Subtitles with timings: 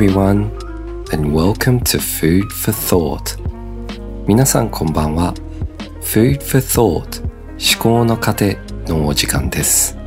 [0.00, 0.50] everyone,
[1.12, 3.38] and welcome to Food for Thought.
[4.26, 5.34] 皆さんこんばんは。
[6.00, 8.56] Food for Thought 思考の糧
[8.86, 9.98] のお時間です。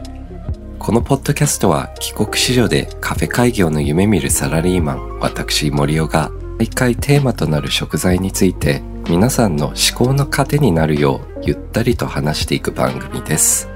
[0.79, 13.72] このポッドキャストは帰国子女でカフェ開業の夢見るサラリーマン私森尾が毎回テーマとなる食材について皆さんの思考の糧になるようゆったりと話していく番組です。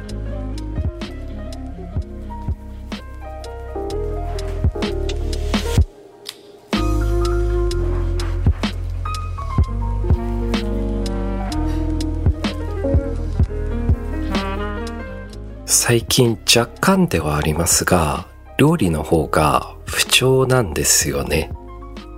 [15.90, 18.28] 最近若干ではありますが、
[18.58, 21.50] 料理の方が不調なんですよね。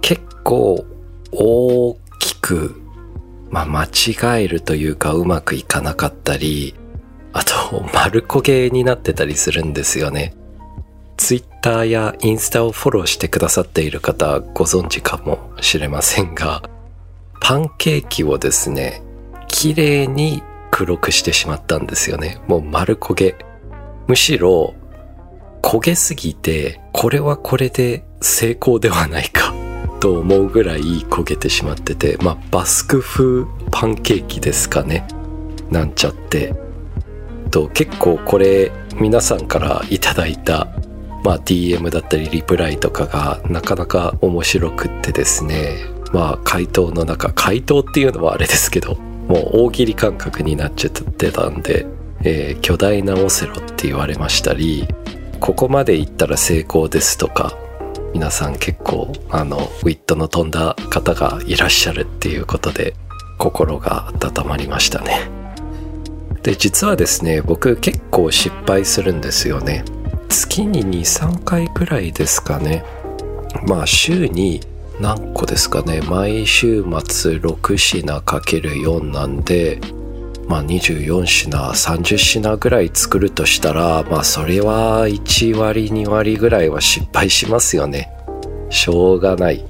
[0.01, 0.83] 結構
[1.31, 2.81] 大きく、
[3.51, 6.73] まあ、間違えるというかうまくいかなかったり、
[7.31, 10.33] あと 丸焦げになってたりするんですよね。
[11.17, 16.63] ツイッターやインスタをフォローしてくださっている方ご存知かもしれませんが、
[17.39, 19.03] パンケーキをですね、
[19.47, 22.41] 綺麗に黒くしてしまったんですよね。
[22.47, 23.35] もう丸焦げ。
[24.09, 24.73] むしろ
[25.61, 29.53] 焦げすぎてこれはこれで成功ではないか
[30.01, 35.05] と思うぐらい焦げてしまっててまあバスク風パンケーキですかね。
[35.69, 36.55] なんちゃって。
[37.51, 40.69] と結構これ皆さんからいただいた
[41.23, 45.75] まあ DM だったりリプライとかがなかなか面白くってですね。
[46.13, 48.95] まあ回答の中回答っていうのはあれですけど
[49.27, 51.85] もう大喜利感覚になっちゃってたんで
[52.23, 54.87] えー、巨大なオセロって言われましたり
[55.39, 57.57] ここまで行ったら成功ですとか
[58.13, 62.93] 皆さん結構あのウィットの飛んだ方がいらっしゃるっていうことで
[63.37, 65.29] 心が温まりましたね。
[66.43, 69.85] で実はですね僕結構失敗するんですよね。
[70.27, 72.83] 月に23回くらいですかね。
[73.65, 74.61] まあ週に
[74.99, 76.01] 何個ですかね。
[76.01, 79.79] 毎週末6品かける4なんで
[80.49, 88.11] まあ、24品30品ぐらい作るとしたらまあそれは1割2割ぐらいは失敗しますよね。
[88.71, 89.63] しょうがない。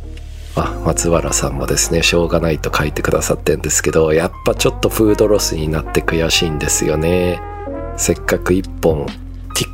[0.56, 7.42] あ松原さんもですねしょうがないと書いてくださってんですけどやっぱちょっとフードロスになって悔しいんですよね。
[7.98, 9.06] せっかく1本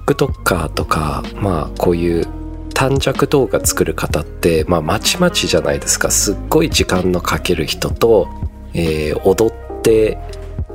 [0.07, 2.25] TikToker とかまあこういう
[2.73, 6.09] 短尺動画作る方ってまあまちまちじゃないですか。
[6.09, 8.27] すっごい時間のかける人と、
[8.73, 10.17] えー、踊って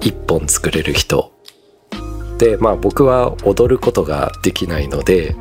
[0.01, 1.33] 一本作れる人。
[2.39, 5.37] でまあ僕は踊ることができないので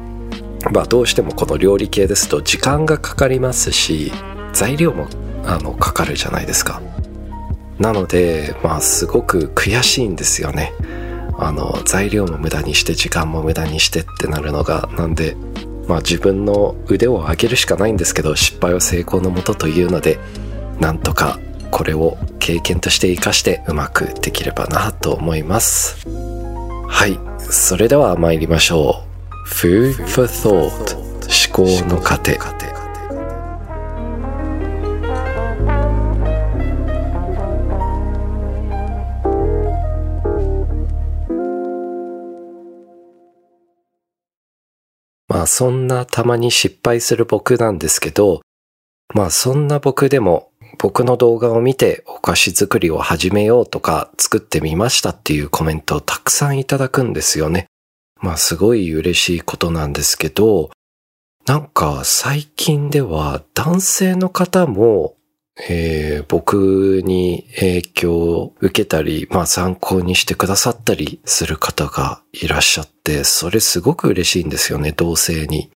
[0.74, 4.12] まあどうしてもこの料理系ですと時間がかかりますし
[4.52, 5.08] 材料も
[5.46, 6.81] あのかかるじゃないですか。
[7.80, 10.74] なのでまあすごく悔しいんですよね。
[11.38, 14.90] あの材料も無駄にして時間も無駄にしてってなるのが。
[14.97, 15.38] なんで
[15.88, 20.20] まあ自分の腕を上げるしかないんですけど失敗は成功のもとというので
[20.80, 21.40] なんとか
[21.72, 26.07] これを経験として活かしてうまくできればなと思います。
[26.88, 27.19] はい。
[27.40, 29.47] それでは参りましょう。
[29.47, 30.97] Food for Thought.
[31.29, 32.38] 思考の糧。
[45.29, 48.41] まあそんなたまに失敗する僕なんですけど、
[49.13, 50.49] まあそんな僕でも
[50.79, 57.66] 僕の動画を見てお菓子作りを始めようとか作ってみましたっていうコメントをたくさんいただくんですよね。
[58.22, 60.72] まあすごい嬉しいことなんですけど、
[61.45, 65.16] なんか最近では男性の方も、
[65.69, 75.72] えー、僕に影響を受けたり、まあ参考にしてくださったりする方がいらっしゃって、それすごく嬉しいんですよね、同性に。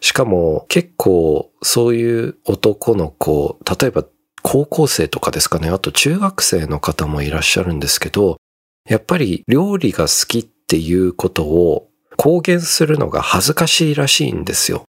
[0.00, 4.04] しかも結構そういう男の子、例えば
[4.44, 8.36] 高校生とかですかね、あと中学生の方もいらっしゃるんですけど、
[8.86, 11.88] やっぱり料理が好きっていうことを
[12.18, 14.84] 公言するのが恥ずかしいらしいんですよ。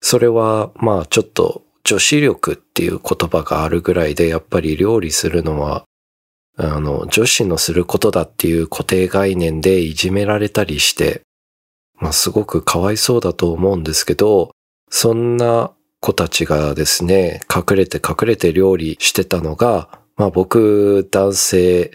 [0.00, 5.84] それはまあちょっと女子力っていう言葉があるぐらいでやっぱり料理するのは
[6.56, 11.20] あの女子のすることだっていう固定概念でいじめられたりして
[12.00, 14.52] まあすごくかわいそうだと思うんですけど
[14.90, 15.72] そんな
[16.04, 21.92] 子たちがですね、隠れて隠れて料理してたのが、まあ僕、男性、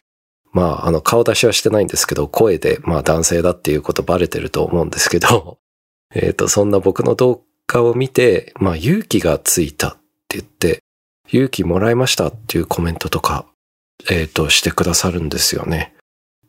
[0.52, 5.60] まああの顔出しはしてないんですけど、声でまあ男性だっていうことバレてると思うんですけど、
[6.16, 9.92] えっ、と、そんな僕の動画を見て、まあ勇気がついたっ
[10.28, 10.80] て言って、
[11.28, 13.46] 勇気もらいましたっていうコメントとか、
[14.10, 15.94] えっ、ー、と、してくださるんですよね。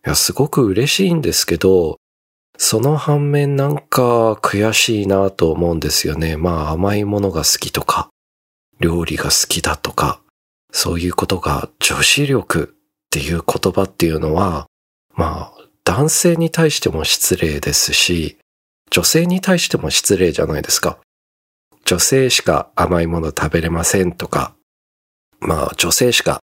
[0.06, 1.98] いや、すごく嬉しいんですけど、
[2.62, 6.36] その反面なんか悔しいなと思うんですよね。
[6.36, 8.10] まあ甘いものが好きとか、
[8.80, 10.20] 料理が好きだとか、
[10.70, 14.66] そういうことが女子力っていう言葉っていうのは、
[15.14, 18.36] まあ男性に対しても失礼ですし、
[18.90, 20.98] 女性に対しても失礼じゃないですか。
[21.86, 24.54] 女性しか甘いもの食べれませんとか、
[25.40, 26.40] まあ女性しか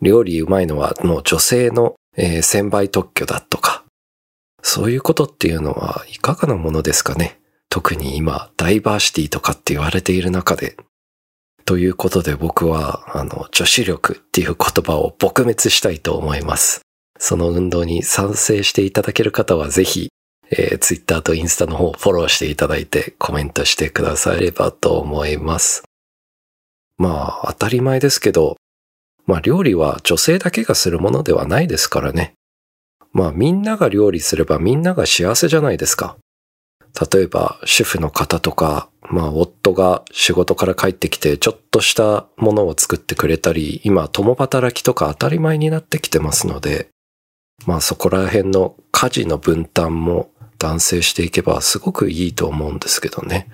[0.00, 3.84] 料理うまいのはもう女性の、えー、専売特許だとか、
[4.62, 7.38] そういうことっていうのはいかがなものですかね？
[7.70, 10.76] 特に今、ダイバーシティとかって言われている中で。
[11.64, 16.80] ということで僕は、あの、女子力っていう言葉を撲滅したいと思います。
[17.18, 20.08] その運動に賛成していただける方はぜひ、
[20.50, 25.82] えー、Twitter とインスタの方をフォローしていただいてコメントしてくださればと思います。
[26.96, 28.56] まあ、当たり前ですけど、
[29.26, 32.32] まあ料理は女性だけがするものではないですからね。
[33.12, 36.16] まあみんなが料理すればみんなが幸せじゃないですか。
[37.12, 46.88] 例えば主婦の方とか、まあ夫が仕事から帰ってきてちょっとしたものを作ってくれたり、今共働きとか当たり前になってきてますので、
[47.66, 53.48] まあそこら辺の家事の分担も男性していけばすごくいいと思うんですけどね。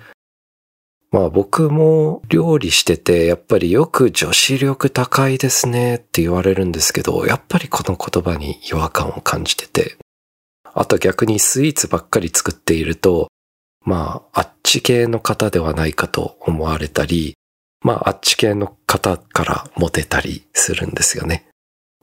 [1.15, 9.95] まあ僕も料理しててやっぱりよく女子力高いですねって言われるんですけど、やっぱりこの言葉に違和感を感じてて。
[10.73, 13.29] あと逆にスイーツばっかり作っていると、
[13.85, 17.37] まああっち系の方ではないかと思われたり、
[17.81, 21.47] まああっち系の方からモテたりするんですよね。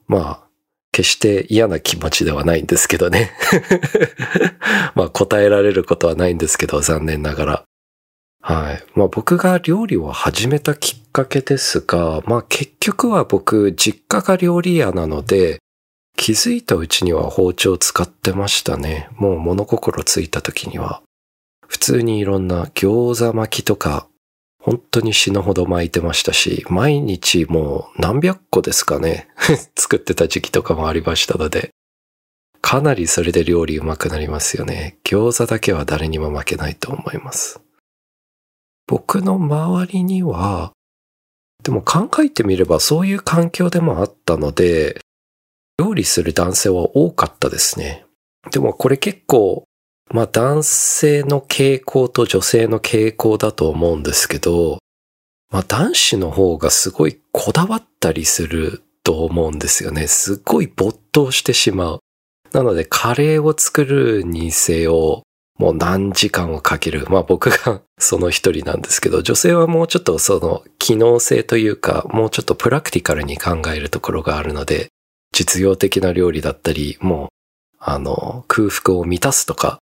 [0.07, 0.49] まあ
[0.91, 3.31] 決して嫌な気持ちではないんですけどね。
[4.97, 7.65] まあ答えられることはないんですけど、残念ながら。
[8.43, 8.85] はい。
[8.95, 15.59] まあ僕が料理を始めたきっかけですが、まあ結局は僕、実家が料理屋なので、
[16.17, 19.09] 気づいたうちには包丁使ってましたね。
[19.17, 21.03] もう物心ついた時には。
[21.67, 24.07] 普通にいろんな餃子巻きとか
[24.63, 29.29] 本当に死ぬほど巻いてましたし、毎日もう何百個ですかね、
[29.77, 31.71] 作ってた時期とかもありましたので、
[32.61, 34.99] かなりそれで料理うまくなりますよね。
[35.03, 37.61] 餃子だけは誰にも負けないと思います。
[38.93, 40.75] 僕の周りには、
[41.65, 45.01] でも考えてみればそういう環境でもあったので、
[45.79, 48.05] 料理する男性は多かったですね。
[48.51, 49.65] でもこれ結構
[50.11, 54.77] まあ男性の傾向と女性の傾向だと思うんですけど、
[55.51, 60.07] まあ男子の方がすごいこだわったりすると思うんですよね。
[60.07, 62.01] すごい没頭してしまう。
[62.53, 65.23] なのでカレーを作るにせよ、
[65.59, 67.07] もう何時間をかける。
[67.09, 74.89] まあ僕が その一人なんですけど、女性はもうちょっとその機能性というか、もうちょっとプラクティカルに考えるところがあるので、
[75.33, 77.29] 実用的な料理だったり、もう、
[77.79, 79.79] あの、空腹を満たすとか、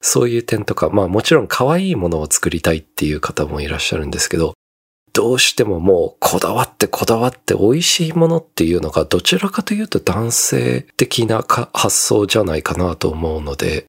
[0.00, 4.54] そういう点とか、まあもちろん可愛いものを作りたいっていう方もいらっしゃるんですけど、
[5.14, 13.86] どうしてももうこだわってこだわって美味しいものっていうのがどちらかというと男性的な発想じゃないかなと思うので、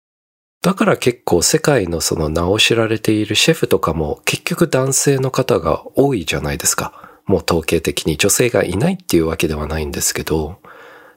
[0.65, 7.19] だから結構世界のその名を知られているシェフとかも結局男性の方が多いじゃないですか。
[7.27, 10.57] もう統計的に女性がいないっていうわけではないんですけど、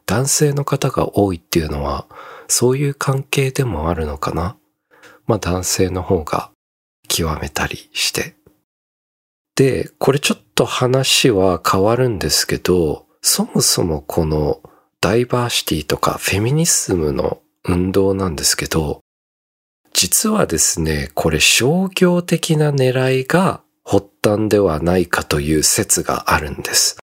[0.05, 2.05] 男性の方が多いっていうのは
[2.47, 4.59] そういう関係でもあるのかな？
[5.27, 6.51] まあ男性の方が
[7.09, 8.35] 極めたりして。
[9.57, 14.61] で、これちょっと話は変わるんですけど、そもそもこの
[15.01, 19.01] ダイバーシティとかフェミニズムの運動なんですけど、
[20.01, 26.99] 実はですね、これ商業的な狙いが発端ではないかという説があるんです。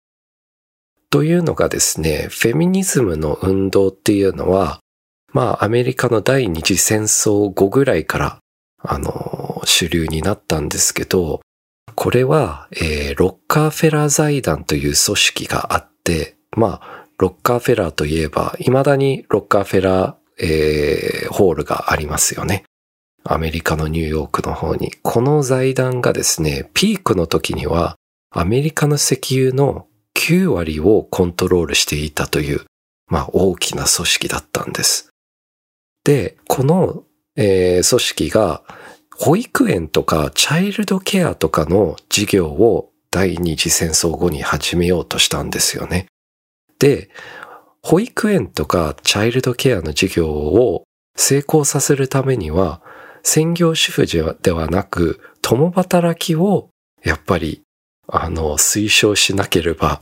[1.09, 4.81] というのがですね、フェミニズムの運動っていうのは、
[5.31, 8.39] まあアメリカの第二次戦争後ぐらいから、
[8.79, 11.39] あの、主流になったんですけど、
[11.95, 22.65] これは、えー、ロッカーフェラー財団という組織があって、まあ、ロッカーフェラーといえば、未だにロッカーフェラー、えー、ホールがありますよね。
[23.23, 24.93] アメリカのニューヨークの方に。
[25.03, 27.95] この財団がですね、ピークの時には、
[28.31, 32.61] アメリカの石油の9割をコントロールしていたという、
[33.07, 35.09] まあ大きな組織だったんです。
[36.03, 37.03] で、この、
[37.35, 38.63] えー、組織が
[39.17, 46.07] 保育園とかチャイルドケアとかの事業を第二次戦争後に始めようとしたんですよね。
[46.79, 47.09] で、
[47.83, 50.83] 保育園とかチャイルドケアの事業を
[51.15, 52.81] 成功させるためには、
[53.23, 54.05] 専業主婦
[54.41, 56.69] ではなく、共働きを
[57.03, 57.61] やっぱり、
[58.07, 60.01] あの、推奨しなければ、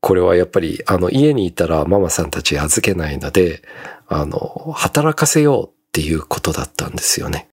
[0.00, 3.62] これはやっぱり、あの、家にいたらママさんたち預けないので、
[4.08, 7.48] あの、働かせようっていうことだったんですよね。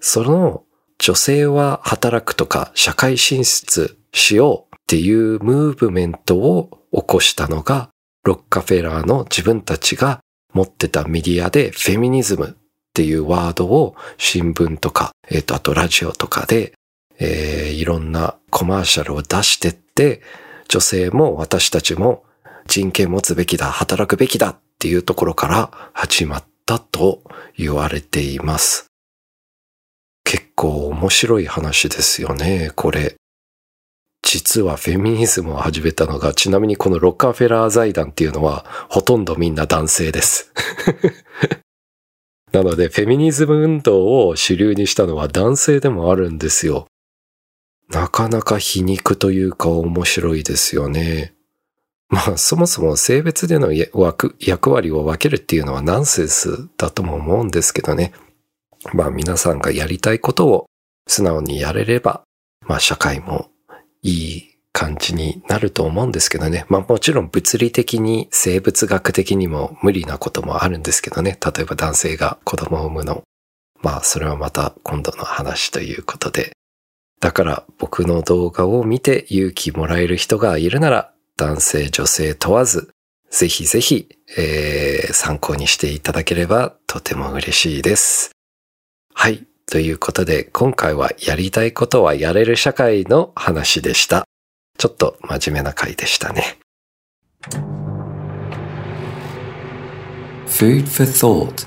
[0.00, 0.64] その
[0.98, 7.90] 女性は働くとか社会進出しようっていうムーブメントを起こしたのが
[8.24, 10.20] ロッカフェラーの自分たちが
[10.52, 12.56] 持ってたメディアでフェミニズム
[12.88, 16.72] っていうワードを新聞とか、えっ、ー、と、あとラジオとかで、
[17.18, 20.22] えー、いろんなコマーシャルを出してって、
[20.68, 22.24] 女性も私たちも
[22.66, 27.22] 人権持つべきだ、働くべきだっていうところから始まったと
[27.56, 28.86] 言われています。
[30.24, 33.16] 結構面白い話ですよね、これ。
[34.22, 40.52] 実はフェミニズムを始めたのが、ちなみにこのロッカーフェラー財団っていうのは、ほとんどみんな男性です。
[42.58, 46.88] なので、フェミニズム運動を主流にしたのは男性でもあるんですよ。
[47.88, 51.34] なかなか皮肉というか面白いですよね。
[52.08, 58.12] まあ、そもそも性別での役割を分けるっていうのはナンセンスだとも思うんですけどね。
[58.92, 60.66] まあ、皆さんがやりたいことを
[61.06, 62.24] 素直にやれれば、
[62.66, 63.50] まあ、社会も
[64.02, 66.64] いい感じになると思うんですけどね。
[66.68, 71.36] まあもちろん物理的に生物学的にも無理なこともあるんですけどね。
[71.44, 73.24] 例えば男性が子供を産むの。
[73.82, 76.52] まあそれはまた今度の話ということで。
[77.18, 82.90] だから僕の動画を見て勇気もらえる人がいるなら男性女性問わず
[83.32, 88.30] ぜひぜひ、えー、参考にしていただければとても嬉しいです。
[89.12, 89.44] はい。
[89.66, 94.24] ということで、今回はやりたいことはやれる社会の話でした。
[94.78, 96.58] ちょっと真面目な回でしたね。
[100.46, 101.66] Food for thought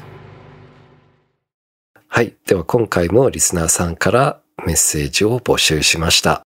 [2.08, 2.36] はい。
[2.46, 6.42] では今回もリスナーさんからメッセージを募集しました。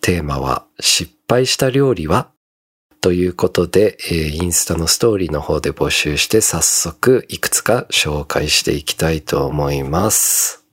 [0.00, 2.30] テーマは失敗した料理は？
[3.00, 10.63] ということで、えー、インスタのストーリーの方で募集して早速いくつか紹介していきたいと思います。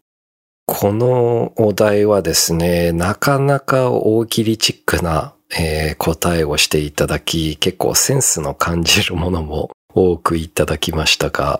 [0.74, 11.60] このお題はですね、なかなか大喜利チックな、えー、答えをしていただき、結構センスの感じるものも多くいただきましたが、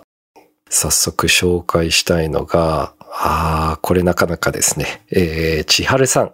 [0.70, 5.02] 早速紹介したいのが、ああ、これなかなかですね。
[5.10, 6.32] えー、千春さん。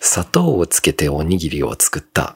[0.00, 2.34] 砂糖をつけておにぎりを作った。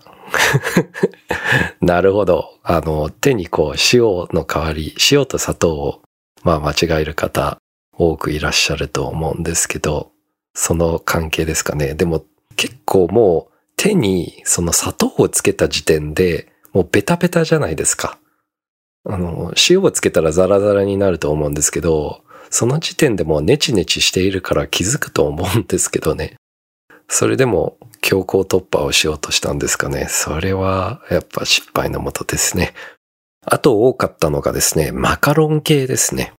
[1.83, 2.55] なるほど。
[2.63, 6.03] あの、手にこう塩の代わり、塩と砂糖を、
[6.45, 7.59] まあ間違える方
[7.99, 10.13] 多くいらっしゃると思うんですけど、
[10.55, 11.95] その関係ですかね。
[11.95, 12.25] でも
[12.57, 18.19] 結構もう手にその砂糖をつけた時点でもうベタベタじゃないですか。
[19.09, 26.37] あの、塩をつけたらザラザラになると思うんですけど、その時点でもうネチネチしているから気づくと思うんですけどね。
[27.09, 30.07] それでも強行突破をしようとしたんですかね。
[30.09, 32.75] それはやっぱ失敗のもとですね。
[33.45, 36.33] あと多かったのがですね、マカロン系ですね。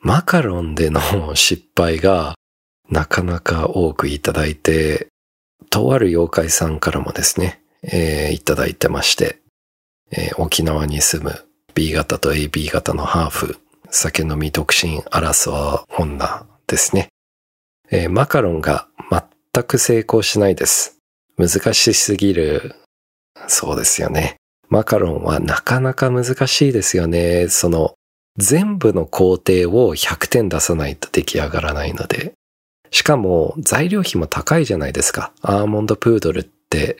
[0.00, 1.00] マカロンでの
[1.34, 2.34] 失敗が
[2.88, 5.08] なかなか多くいただいて、
[5.70, 9.40] とある妖怪さんからもですね、えー、いただいてまして、
[10.10, 13.58] えー、沖縄に住む B 型と AB 型のハーフ、
[13.90, 17.08] 酒飲み独身争う女ですね。
[17.90, 20.98] えー、マカロンが全く成功しないです。
[21.36, 22.74] 難しすぎる。
[23.46, 24.36] そうですよね。
[24.68, 27.48] マカロンはなかなか難しいですよね。
[27.48, 27.94] その、
[28.38, 32.32] 全部の工程を100点出さないと出来上がらないので。
[32.90, 35.32] しかも材料費も高いじゃないですか。
[35.42, 36.96] アーモンドプードルって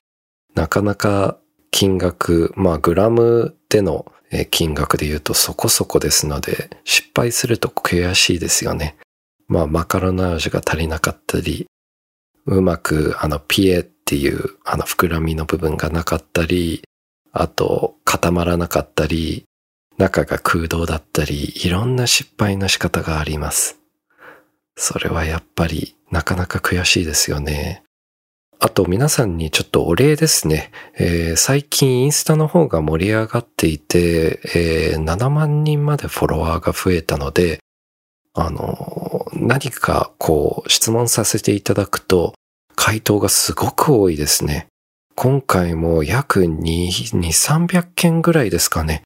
[0.55, 1.39] なかなか
[1.71, 4.05] 金額、まあグラムでの
[4.51, 8.97] 金額で言うとそこそこですので失敗すると悔しいですよね。
[9.47, 11.67] まあマカロナージュが足りなかったり、
[12.45, 16.83] うまくあのピエっていうあの膨らみの部分がなかったり、
[17.33, 19.45] あと固まらなかったり、
[19.99, 23.79] 中が空洞だったり、いろんな失敗の仕方があります。
[24.77, 27.83] それはやっぱりなかなか悔しいですよね。
[28.61, 30.71] あと皆さんにちょっとお礼ですね。
[30.97, 37.59] えー、最近インスタの方が盛り上がっていて、えー、7万人までフォロワーが増えたので、
[38.35, 42.35] あの、何かこう質問させていただくと
[42.77, 44.69] 回答がすごく多いですね。
[45.17, 46.55] 今回も約2、
[47.19, 49.03] 2 300件ぐらいですかね。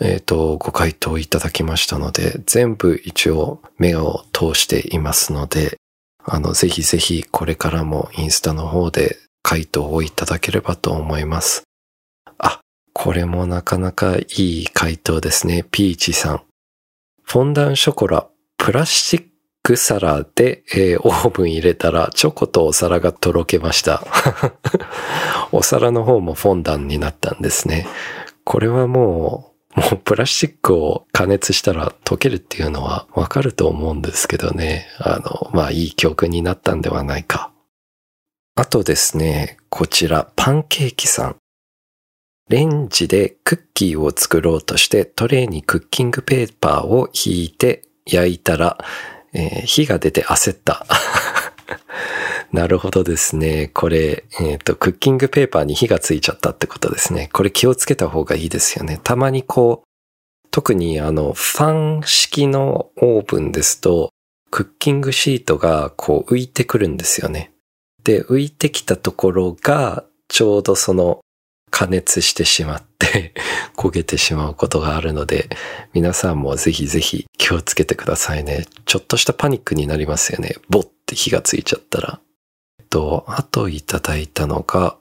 [0.00, 5.76] えっ、ー、と、ご回答いただきましたので、全部一応目を通していますので、
[6.24, 11.64] あの、ぜひぜひこれからもインスタの方で回答をいただければと思います。
[12.38, 12.60] あ、
[12.94, 14.22] これもなかなかい
[14.62, 15.66] い回答ですね。
[15.70, 16.42] ピーチさん。
[17.22, 18.26] フォンダンショコラ、
[18.56, 19.24] プラスチッ
[19.62, 24.02] ク皿で、えー、オーブン入れたらチョコとお皿がとろけました。
[25.52, 27.86] お皿の方もフォンダンになったんですね。
[28.44, 34.86] これはもうもうプラスチックを加熱したら溶けるっていうのはわかると思うんですけどね。
[34.98, 37.52] あの、まあいい教訓になったんではないか。
[38.56, 41.36] あとですね、こちらパンケーキさん。
[42.48, 48.76] レンジでクッキーを作ろうとしてトレーにクッキングペーパーを引いて焼いたら、
[49.32, 50.84] えー、火が出て焦った。
[52.52, 53.70] なるほどですね。
[53.72, 57.30] これ、えっ、ー、と、クッキングペーパーに火がついちゃったってことですね。
[57.32, 59.00] これ気をつけた方がいいですよね。
[59.02, 59.88] たまにこう、
[60.50, 64.10] 特にあの、ファン式のオーブンですと、
[64.50, 67.52] クッキングシートがこう浮いてくるんですよね。
[68.02, 71.20] で、浮いてきたところが、ちょうどその
[71.70, 73.34] 加熱してしまって
[73.76, 75.48] 焦げてしまうことがあるので、
[75.92, 78.66] 皆さんもぜひぜひ気をつけてくださいね。
[78.86, 80.56] ちょっとしたパニックになりますよね。
[80.68, 82.20] ボッて火がついちゃったら。
[82.90, 84.96] と、あといただいたのが、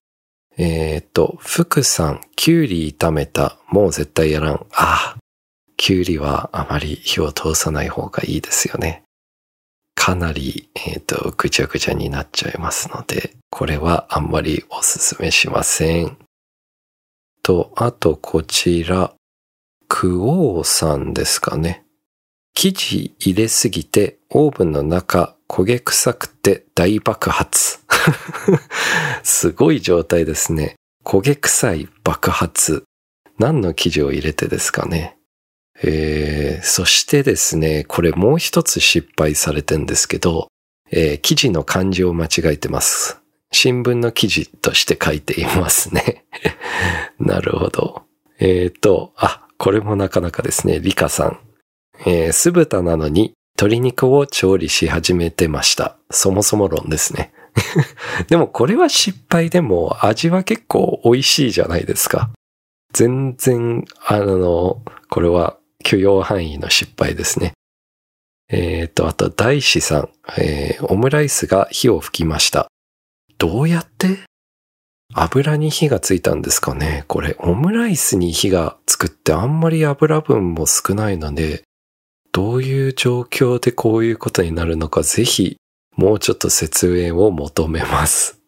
[0.57, 3.57] えー、と、福さん、きゅうり炒めた。
[3.69, 4.53] もう絶対やらん。
[4.71, 5.17] ああ、
[5.77, 9.03] きゅうりはあまり火を通さない方がいいですよね。
[9.95, 16.17] かなり、えっ、ー、と、ぐちゃぐちゃになっちゃいますので、これはあんまりおすすめしません。
[17.41, 19.13] と、あとこちら、
[19.87, 21.83] クオーさんですかね。
[22.53, 27.79] 生地入れすぎてオーブンの中焦げ臭くて大爆発。
[29.23, 30.75] すごい状態ですね。
[31.03, 32.83] 焦げ臭い爆発。
[33.39, 35.17] 何の生地を入れてですかね。
[35.81, 40.49] えー、そしてですね、これもう一つ失敗されてんですけど、
[40.91, 43.19] えー、記事の漢字を間違えてます。
[43.51, 46.25] 新聞の記事として書いていますね。
[47.17, 48.03] なるほど。
[48.39, 51.39] えっ、ー、と、あ、これもなかなかですね、リカさん。
[52.05, 55.97] えー、酢豚なのに鶏肉を調理し始めてました。
[56.11, 57.33] そもそも論ですね。
[58.29, 62.29] でもこれは失敗でも味は結構美味しいじゃないですか。
[62.93, 67.51] 全然、あの、これは許容範囲の失敗ですね。
[68.47, 72.69] えっ、ー、と、あと、大師さん、えー、オムライスが火を吹きました。
[73.37, 74.19] どうやって？
[75.13, 81.63] 油に火がついたんですかねこれ、オムライスに火がつくってあんまり油分も少ないので、
[82.39, 85.57] どういう状況でこういうことになるのか、ぜひ、
[85.97, 88.39] もうちょっと説明を求めます。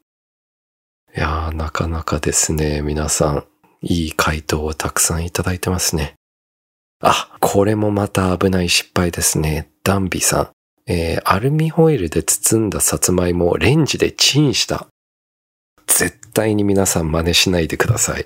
[1.13, 3.43] いやー、なかなかですね、皆さん、
[3.81, 6.13] いい回答をたくさんいただいてますね。
[7.01, 9.69] あ、これもまた危ない失敗ですね。
[9.83, 10.49] ダンビさん。
[10.89, 14.87] えー、アルミホイルで包んださつまいもをレンジでチンした。
[15.87, 18.25] 絶対に皆さん真似しないでください。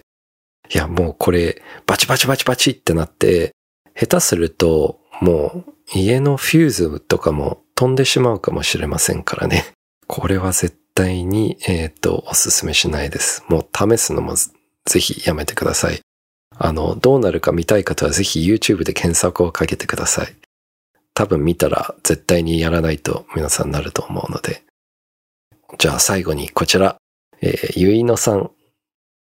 [0.72, 3.55] いや、もうこれ、バチバチバチバチってなって、
[3.96, 9.66] 下手すると、もう家のフューズとかも飛んでしまうかもしれませんからね。
[10.08, 13.44] これは絶対に、えっ、と、おすすめしないです。
[13.48, 16.02] もう試すのもぜひやめてください。
[16.58, 20.36] あの、どうなるか見たい方はぜひ YouTube で検索をかけてください。
[21.14, 24.64] 多分見たら絶対にやらないと皆さんなると思うので。
[25.78, 26.98] じゃあ最後にこちら、
[27.42, 28.52] えー、ゆいのさん。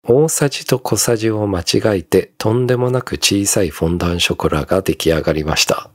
[0.08, 1.64] 大さじと小さじを間違
[2.00, 5.92] えてとんでもなく小さいフォンダンショコラが出来上がりました。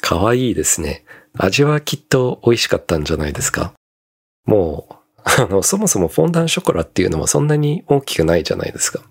[0.00, 1.04] かわいいですね。
[1.36, 3.72] 味はきっと美味しかったんじゃないですか？
[4.46, 4.94] もう、
[5.24, 9.02] あの、そもそもフォンダンショコラっていうのもそんなに大きくないじゃないですか。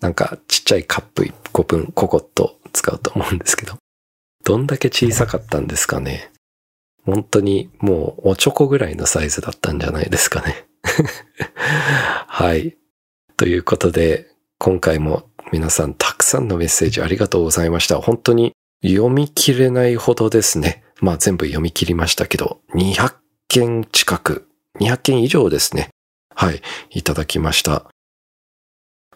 [0.00, 3.74] なんかちっちゃいカップ1個分ココッと使うと思うんですけど、
[4.44, 6.30] どんだけ小さかったんですかね？
[7.04, 10.66] 本当にもうおチョコぐらいのサイズだったんじゃないですかね。
[12.28, 12.76] はい。
[13.38, 14.26] ということで、
[14.58, 18.00] 今回も皆さんたくさんのメッセージありがとうございました。
[18.00, 18.52] 本当に
[18.84, 20.82] 読み切れないほどですね。
[21.00, 23.14] まあ全部読み切りましたけど、200
[23.46, 24.48] 件近く、
[24.80, 25.90] 200件以上ですね。
[26.34, 27.86] はい、いただきました。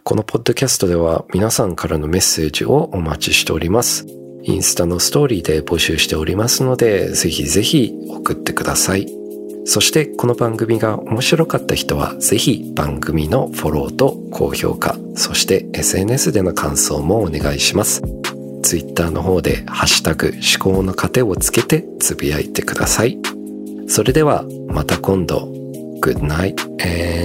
[0.05, 4.07] このポッドキャストでは皆さんからのメッセージをお待ちしております。
[4.45, 9.22] インスタのストーリーで募集しておりますので、ぜひぜひ送ってください。
[9.65, 18.03] そしてこの番組が面白かった人は、ぜひ番組のフォローと高評価、そして SNS での感想もお願いします。
[18.63, 23.19] Twitter の方でハッシュタグ思考の糧をつけてつぶやいてください。
[23.89, 25.53] それではまた今度。
[26.01, 26.61] Good night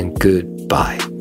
[0.04, 1.16] and goodbye.